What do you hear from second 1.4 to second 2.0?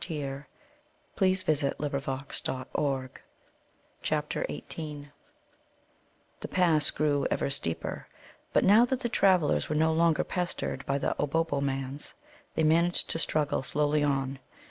The